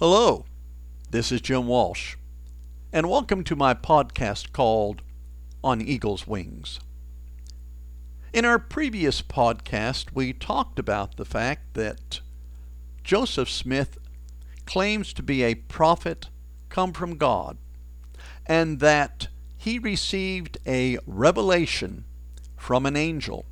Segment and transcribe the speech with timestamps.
[0.00, 0.44] Hello,
[1.10, 2.14] this is Jim Walsh,
[2.92, 5.02] and welcome to my podcast called
[5.64, 6.78] On Eagle's Wings.
[8.32, 12.20] In our previous podcast, we talked about the fact that
[13.02, 13.98] Joseph Smith
[14.66, 16.28] claims to be a prophet
[16.68, 17.58] come from God,
[18.46, 19.26] and that
[19.56, 22.04] he received a revelation
[22.56, 23.46] from an angel,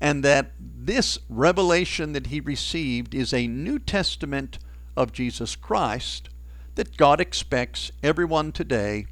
[0.00, 4.58] and that this revelation that he received is a New Testament
[4.96, 6.28] of Jesus Christ
[6.74, 9.06] that God expects everyone today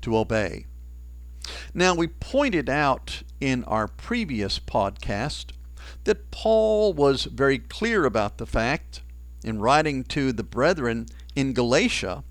[0.00, 0.66] to obey.
[1.74, 5.52] Now, we pointed out in our previous podcast
[6.04, 9.02] that Paul was very clear about the fact,
[9.42, 12.24] in writing to the brethren in Galatia,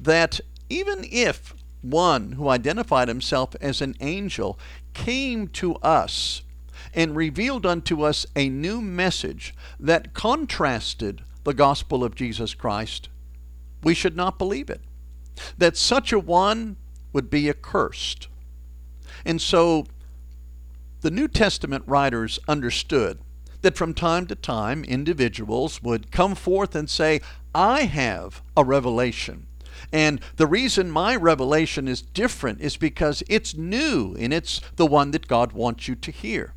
[0.00, 4.58] that even if one who identified himself as an angel
[4.94, 6.42] came to us
[6.94, 13.08] and revealed unto us a new message that contrasted the gospel of Jesus Christ,
[13.82, 14.80] we should not believe it.
[15.56, 16.76] That such a one
[17.12, 18.26] would be accursed.
[19.24, 19.86] And so
[21.02, 23.20] the New Testament writers understood
[23.62, 27.20] that from time to time individuals would come forth and say,
[27.54, 29.46] I have a revelation.
[29.92, 35.12] And the reason my revelation is different is because it's new and it's the one
[35.12, 36.54] that God wants you to hear.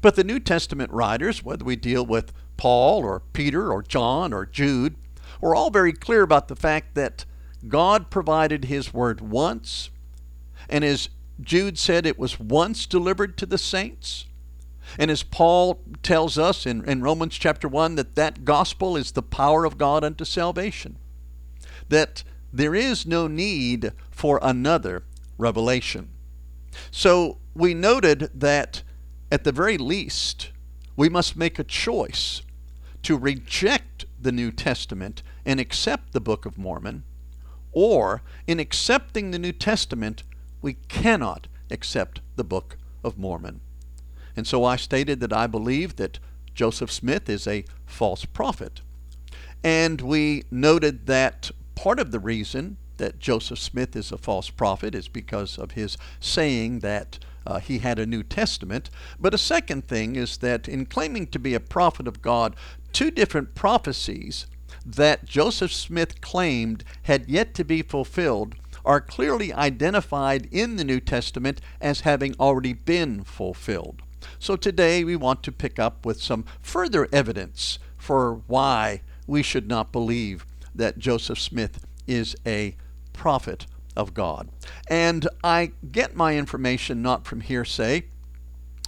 [0.00, 4.46] But the New Testament writers, whether we deal with Paul or Peter or John or
[4.46, 4.96] Jude,
[5.40, 7.24] were all very clear about the fact that
[7.68, 9.90] God provided His Word once,
[10.68, 11.08] and as
[11.40, 14.26] Jude said, it was once delivered to the saints.
[14.98, 19.22] And as Paul tells us in, in Romans chapter 1, that that gospel is the
[19.22, 20.96] power of God unto salvation.
[21.88, 25.04] That there is no need for another
[25.36, 26.08] revelation.
[26.90, 28.82] So we noted that
[29.30, 30.52] at the very least,
[30.96, 32.42] we must make a choice
[33.06, 37.04] to reject the New Testament and accept the Book of Mormon,
[37.70, 40.24] or in accepting the New Testament,
[40.60, 43.60] we cannot accept the Book of Mormon.
[44.36, 46.18] And so I stated that I believe that
[46.52, 48.80] Joseph Smith is a false prophet.
[49.62, 54.96] And we noted that part of the reason that Joseph Smith is a false prophet
[54.96, 58.90] is because of his saying that uh, he had a New Testament.
[59.20, 62.56] But a second thing is that in claiming to be a prophet of God,
[62.96, 64.46] two different prophecies
[64.86, 68.54] that Joseph Smith claimed had yet to be fulfilled
[68.86, 74.00] are clearly identified in the New Testament as having already been fulfilled.
[74.38, 79.68] So today we want to pick up with some further evidence for why we should
[79.68, 82.76] not believe that Joseph Smith is a
[83.12, 84.48] prophet of God.
[84.88, 88.04] And I get my information not from hearsay,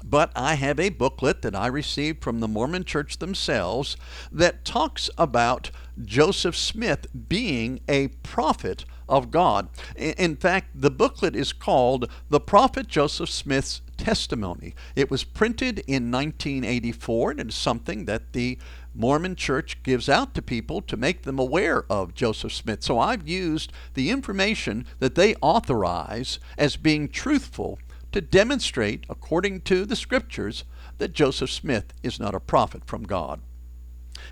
[0.04, 3.97] but I have a booklet that I received from the Mormon Church themselves
[4.31, 5.70] that talks about
[6.03, 9.69] Joseph Smith being a prophet of God.
[9.97, 14.75] In fact, the booklet is called The Prophet Joseph Smith's Testimony.
[14.94, 18.58] It was printed in 1984 and it's something that the
[18.94, 22.82] Mormon Church gives out to people to make them aware of Joseph Smith.
[22.82, 27.78] So I've used the information that they authorize as being truthful
[28.12, 30.64] to demonstrate, according to the scriptures,
[30.98, 33.41] that Joseph Smith is not a prophet from God.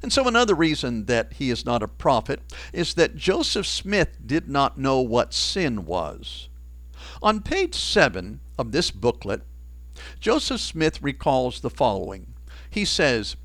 [0.02, 2.40] And so, another reason that he is not a prophet
[2.72, 6.48] is that Joseph Smith did not know what sin was.
[7.22, 9.42] On page 7 of this booklet,
[10.20, 12.34] Joseph Smith recalls the following.
[12.68, 13.36] He says,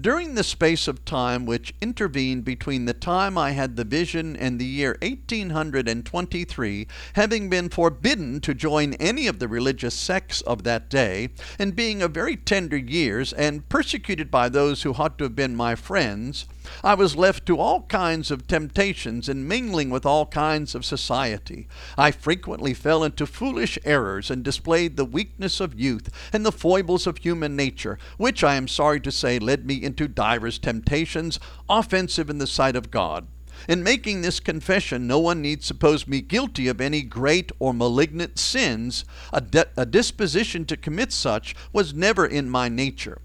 [0.00, 4.58] during the space of time which intervened between the time I had the vision and
[4.58, 10.90] the year 1823, having been forbidden to join any of the religious sects of that
[10.90, 15.36] day, and being of very tender years, and persecuted by those who ought to have
[15.36, 16.46] been my friends,
[16.82, 21.68] I was left to all kinds of temptations and mingling with all kinds of society.
[21.96, 27.06] I frequently fell into foolish errors and displayed the weakness of youth and the foibles
[27.06, 32.30] of human nature, which I am sorry to say led me into divers temptations, offensive
[32.30, 33.26] in the sight of God.
[33.68, 38.38] In making this confession, no one need suppose me guilty of any great or malignant
[38.38, 39.04] sins.
[39.32, 43.20] A, de- a disposition to commit such was never in my nature.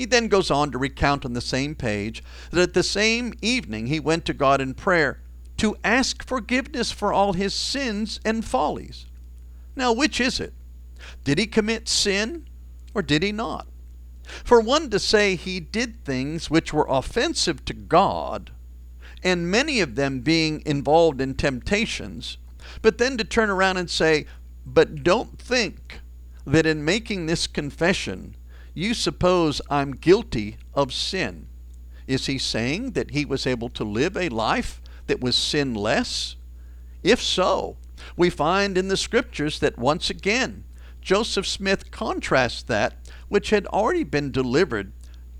[0.00, 3.88] He then goes on to recount on the same page that at the same evening
[3.88, 5.20] he went to God in prayer
[5.58, 9.04] to ask forgiveness for all his sins and follies.
[9.76, 10.54] Now, which is it?
[11.22, 12.48] Did he commit sin
[12.94, 13.66] or did he not?
[14.42, 18.52] For one to say he did things which were offensive to God,
[19.22, 22.38] and many of them being involved in temptations,
[22.80, 24.24] but then to turn around and say,
[24.64, 26.00] but don't think
[26.46, 28.34] that in making this confession
[28.74, 31.46] you suppose I'm guilty of sin.
[32.06, 36.36] Is he saying that he was able to live a life that was sinless?
[37.02, 37.76] If so,
[38.16, 40.64] we find in the scriptures that once again,
[41.00, 42.94] Joseph Smith contrasts that
[43.28, 44.92] which had already been delivered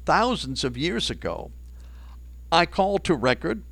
[0.06, 1.50] thousands of years ago.
[2.50, 3.62] I call to record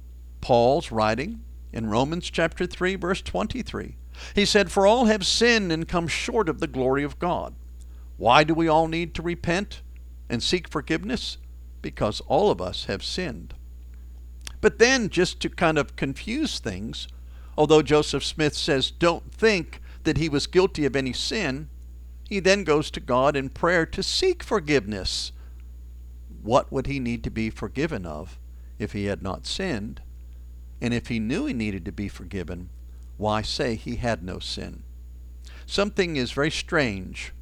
[0.40, 3.96] Paul's writing in Romans chapter 3 verse 23.
[4.34, 7.54] He said, "For all have sinned and come short of the glory of God."
[8.18, 9.80] Why do we all need to repent
[10.28, 11.38] and seek forgiveness?
[11.80, 13.54] Because all of us have sinned.
[14.60, 17.06] But then, just to kind of confuse things,
[17.56, 21.68] although Joseph Smith says, don't think that he was guilty of any sin,
[22.28, 25.30] he then goes to God in prayer to seek forgiveness.
[26.42, 28.36] What would he need to be forgiven of
[28.80, 30.02] if he had not sinned?
[30.80, 32.68] And if he knew he needed to be forgiven,
[33.16, 34.82] why say he had no sin?
[35.66, 37.32] Something is very strange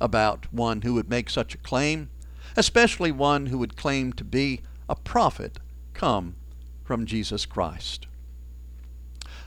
[0.00, 2.10] about one who would make such a claim,
[2.56, 5.58] especially one who would claim to be a prophet
[5.94, 6.36] come
[6.84, 8.06] from Jesus Christ.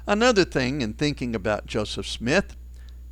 [0.08, 2.56] Another thing in thinking about Joseph Smith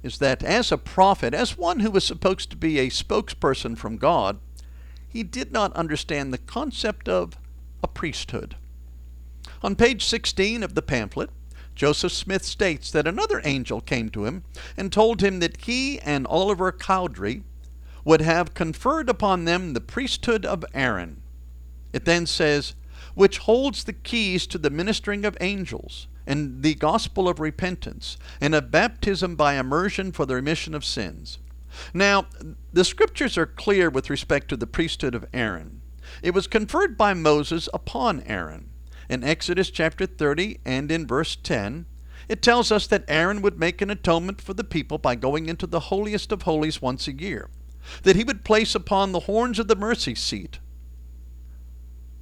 [0.03, 3.97] is that as a prophet, as one who was supposed to be a spokesperson from
[3.97, 4.39] God,
[5.07, 7.37] he did not understand the concept of
[7.83, 8.55] a priesthood.
[9.61, 11.29] On page 16 of the pamphlet,
[11.77, 14.43] Joseph Smith states that another angel came to him
[14.75, 17.43] and told him that he and Oliver Cowdery
[18.03, 21.21] would have conferred upon them the priesthood of Aaron.
[21.93, 22.73] It then says,
[23.13, 28.55] which holds the keys to the ministering of angels and the gospel of repentance and
[28.55, 31.37] of baptism by immersion for the remission of sins.
[31.93, 32.25] Now,
[32.73, 35.81] the scriptures are clear with respect to the priesthood of Aaron.
[36.23, 38.71] It was conferred by Moses upon Aaron.
[39.09, 41.85] In Exodus chapter 30 and in verse 10,
[42.27, 45.65] it tells us that Aaron would make an atonement for the people by going into
[45.65, 47.49] the holiest of holies once a year,
[48.03, 50.59] that he would place upon the horns of the mercy seat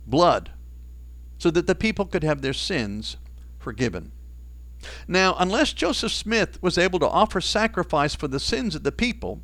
[0.06, 0.52] blood,
[1.40, 3.18] so that the people could have their sins
[3.58, 4.12] forgiven.
[5.08, 9.42] Now, unless Joseph Smith was able to offer sacrifice for the sins of the people,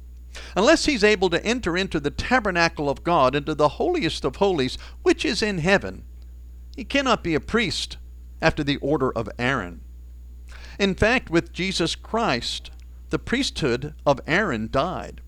[0.56, 4.78] unless he's able to enter into the tabernacle of God, into the holiest of holies,
[5.02, 6.04] which is in heaven,
[6.76, 7.98] he cannot be a priest
[8.42, 9.82] after the order of Aaron.
[10.80, 12.72] In fact, with Jesus Christ,
[13.10, 15.22] the priesthood of Aaron died.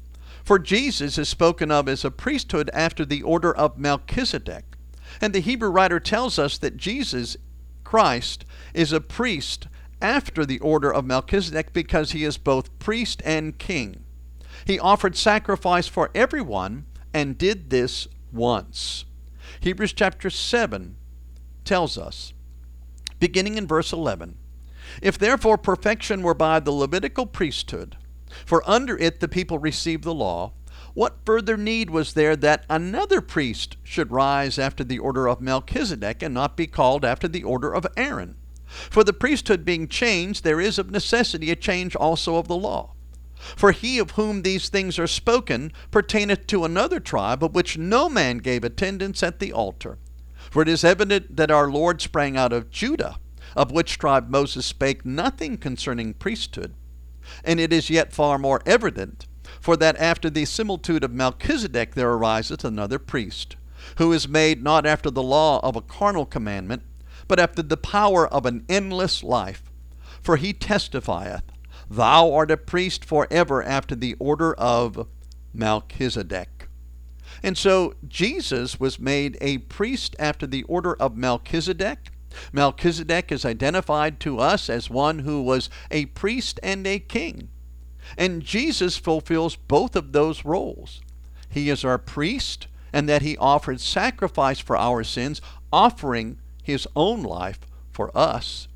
[0.43, 4.65] For Jesus is spoken of as a priesthood after the order of Melchizedek.
[5.21, 7.37] And the Hebrew writer tells us that Jesus
[7.83, 9.67] Christ is a priest
[10.01, 14.03] after the order of Melchizedek because he is both priest and king.
[14.65, 19.05] He offered sacrifice for everyone and did this once.
[19.61, 20.95] Hebrews chapter 7
[21.65, 22.33] tells us,
[23.19, 24.37] beginning in verse 11
[25.01, 27.97] If therefore perfection were by the Levitical priesthood,
[28.45, 30.53] for under it the people received the law,
[30.93, 36.21] what further need was there that another priest should rise after the order of Melchizedek
[36.21, 38.35] and not be called after the order of Aaron?
[38.89, 42.93] For the priesthood being changed, there is of necessity a change also of the law.
[43.55, 48.07] For he of whom these things are spoken pertaineth to another tribe, of which no
[48.07, 49.97] man gave attendance at the altar.
[50.53, 53.17] For it is evident that our Lord sprang out of Judah,
[53.55, 56.75] of which tribe Moses spake nothing concerning priesthood.
[57.43, 59.25] And it is yet far more evident,
[59.59, 63.55] for that after the similitude of Melchizedek there ariseth another priest,
[63.97, 66.83] who is made not after the law of a carnal commandment,
[67.27, 69.63] but after the power of an endless life.
[70.21, 71.45] For he testifieth,
[71.89, 75.07] Thou art a priest forever after the order of
[75.51, 76.62] Melchizedek.
[77.41, 82.09] And so Jesus was made a priest after the order of Melchizedek.
[82.51, 87.49] Melchizedek is identified to us as one who was a priest and a king.
[88.17, 91.01] And Jesus fulfills both of those roles.
[91.49, 97.23] He is our priest, and that he offered sacrifice for our sins, offering his own
[97.23, 97.59] life
[97.91, 98.67] for us.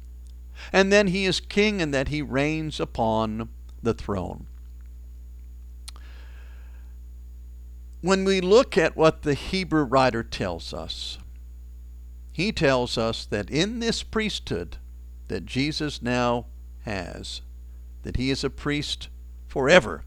[0.71, 3.49] And then he is king, and that he reigns upon
[3.81, 4.47] the throne.
[8.01, 11.17] When we look at what the Hebrew writer tells us,
[12.31, 14.77] he tells us that in this priesthood
[15.27, 16.45] that Jesus now
[16.81, 17.41] has,
[18.03, 19.09] that he is a priest
[19.47, 20.03] forever.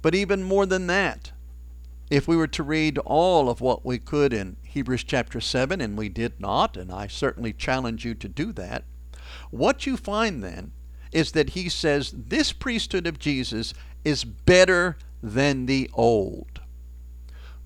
[0.00, 1.32] But even more than that,
[2.10, 5.96] if we were to read all of what we could in Hebrews chapter 7, and
[5.96, 8.84] we did not, and I certainly challenge you to do that,
[9.50, 10.72] what you find then
[11.10, 16.51] is that he says this priesthood of Jesus is better than the old.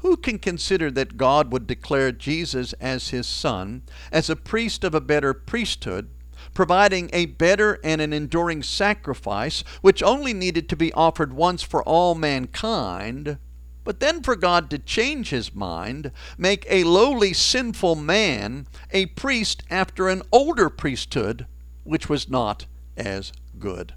[0.07, 3.83] Who can consider that God would declare Jesus as his son,
[4.13, 6.11] as a priest of a better priesthood,
[6.55, 11.83] providing a better and an enduring sacrifice, which only needed to be offered once for
[11.83, 13.39] all mankind,
[13.83, 19.65] But then for God to change his mind, make a lowly sinful man a priest
[19.71, 21.47] after an older priesthood,
[21.83, 23.95] which was not as good.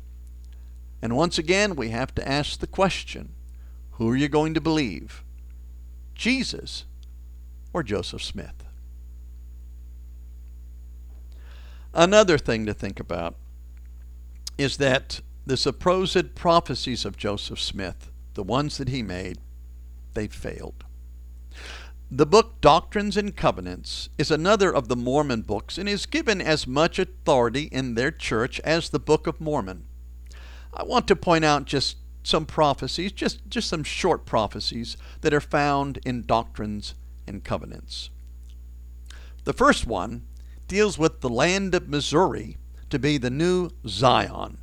[1.04, 3.36] And once again, we have to ask the question
[3.92, 5.24] who are you going to believe?
[6.20, 6.84] Jesus
[7.72, 8.66] or Joseph Smith?
[11.94, 13.38] Another thing to think about
[14.58, 19.38] is that the supposed prophecies of Joseph Smith, the ones that he made,
[20.14, 20.84] they failed.
[22.12, 26.68] The book Doctrines and Covenants is another of the Mormon books and is given as
[26.68, 29.86] much authority in their church as the Book of Mormon.
[30.74, 31.96] I want to point out just
[32.30, 36.94] some prophecies, just, just some short prophecies that are found in Doctrines
[37.28, 38.10] and Covenants.
[39.44, 40.24] The first one
[40.68, 42.58] deals with the land of Missouri
[42.90, 44.60] to be the new Zion.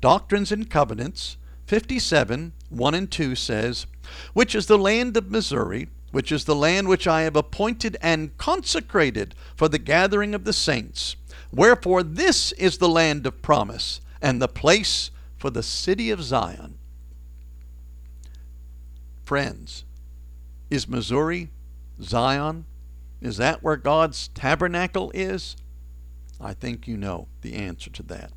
[0.00, 3.86] Doctrines and Covenants 57, 1 and 2 says,
[4.32, 8.36] Which is the land of Missouri, which is the land which I have appointed and
[8.36, 11.16] consecrated for the gathering of the saints.
[11.52, 16.78] Wherefore this is the land of promise, and the place for the city of Zion.
[19.24, 19.84] Friends,
[20.68, 21.50] is Missouri
[22.02, 22.66] Zion?
[23.22, 25.56] Is that where God's tabernacle is?
[26.38, 28.32] I think you know the answer to that.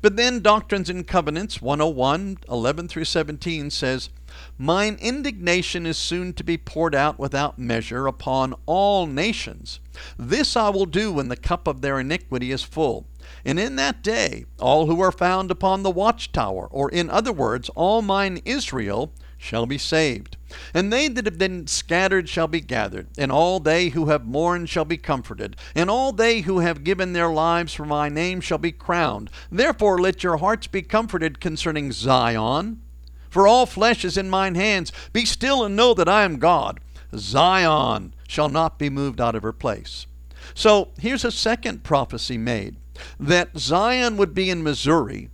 [0.00, 4.10] But then Doctrines and Covenants 101, 11 through 17 says,
[4.56, 9.80] Mine indignation is soon to be poured out without measure upon all nations.
[10.16, 13.06] This I will do when the cup of their iniquity is full.
[13.44, 17.68] And in that day, all who are found upon the watchtower, or in other words,
[17.70, 20.36] all mine Israel, shall be saved.
[20.74, 24.68] And they that have been scattered shall be gathered, and all they who have mourned
[24.68, 28.58] shall be comforted, and all they who have given their lives for my name shall
[28.58, 29.30] be crowned.
[29.50, 32.82] Therefore let your hearts be comforted concerning Zion,
[33.30, 34.90] for all flesh is in mine hands.
[35.12, 36.80] Be still and know that I am God.
[37.14, 40.06] Zion shall not be moved out of her place.
[40.54, 42.76] So here's a second prophecy made
[43.20, 45.30] that Zion would be in Missouri,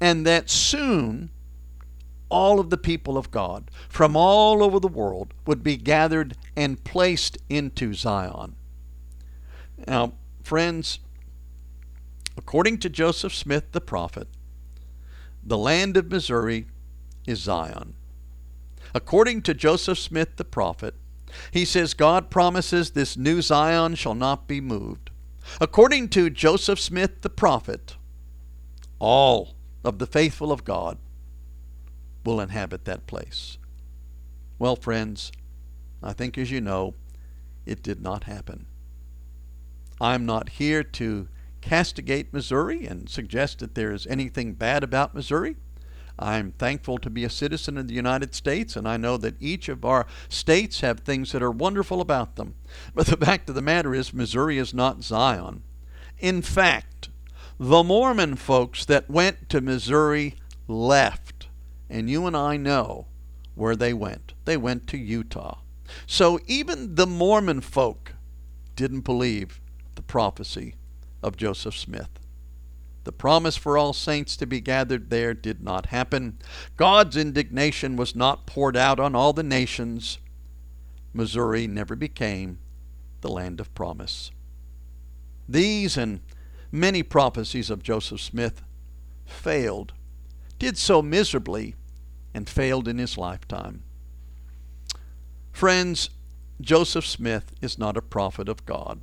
[0.00, 1.30] and that soon
[2.28, 6.82] all of the people of God from all over the world would be gathered and
[6.84, 8.54] placed into Zion.
[9.86, 10.98] Now, friends,
[12.36, 14.28] according to Joseph Smith the prophet,
[15.42, 16.66] the land of Missouri
[17.26, 17.94] is Zion.
[18.94, 20.94] According to Joseph Smith the prophet,
[21.50, 25.10] he says God promises this new Zion shall not be moved.
[25.60, 27.96] According to Joseph Smith the prophet,
[28.98, 29.54] all
[29.84, 30.98] of the faithful of God
[32.28, 33.56] will inhabit that place.
[34.58, 35.32] Well, friends,
[36.02, 36.92] I think as you know,
[37.64, 38.66] it did not happen.
[39.98, 41.28] I'm not here to
[41.62, 45.56] castigate Missouri and suggest that there is anything bad about Missouri.
[46.18, 49.70] I'm thankful to be a citizen of the United States, and I know that each
[49.70, 52.56] of our states have things that are wonderful about them.
[52.94, 55.62] But the fact of the matter is, Missouri is not Zion.
[56.18, 57.08] In fact,
[57.58, 60.34] the Mormon folks that went to Missouri
[60.66, 61.27] left
[61.90, 63.06] and you and I know
[63.54, 64.34] where they went.
[64.44, 65.58] They went to Utah.
[66.06, 68.12] So even the Mormon folk
[68.76, 69.60] didn't believe
[69.94, 70.74] the prophecy
[71.22, 72.10] of Joseph Smith.
[73.04, 76.38] The promise for all saints to be gathered there did not happen.
[76.76, 80.18] God's indignation was not poured out on all the nations.
[81.14, 82.58] Missouri never became
[83.22, 84.30] the land of promise.
[85.48, 86.20] These and
[86.70, 88.62] many prophecies of Joseph Smith
[89.24, 89.94] failed
[90.58, 91.74] did so miserably
[92.38, 93.82] and failed in his lifetime.
[95.50, 96.08] Friends,
[96.60, 99.00] Joseph Smith is not a prophet of God.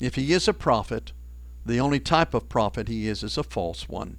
[0.00, 1.12] If he is a prophet,
[1.64, 4.16] the only type of prophet he is is a false one.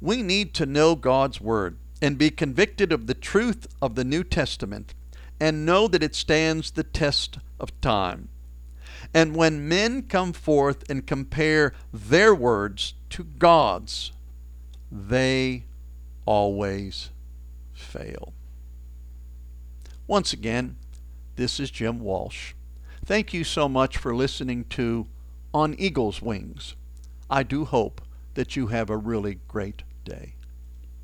[0.00, 4.24] We need to know God's Word and be convicted of the truth of the New
[4.24, 4.94] Testament
[5.38, 8.30] and know that it stands the test of time.
[9.12, 14.12] And when men come forth and compare their words to God's,
[14.90, 15.64] they
[16.24, 17.10] always
[17.82, 18.32] fail.
[20.06, 20.76] Once again,
[21.36, 22.54] this is Jim Walsh.
[23.04, 25.06] Thank you so much for listening to
[25.52, 26.76] On Eagle's Wings.
[27.28, 28.00] I do hope
[28.34, 30.34] that you have a really great day.